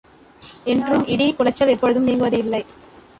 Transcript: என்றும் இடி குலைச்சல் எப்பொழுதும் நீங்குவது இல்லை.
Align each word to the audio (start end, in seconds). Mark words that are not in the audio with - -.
என்றும் 0.65 1.05
இடி 1.05 1.27
குலைச்சல் 1.33 1.73
எப்பொழுதும் 1.73 2.03
நீங்குவது 2.03 2.37
இல்லை. 2.37 2.61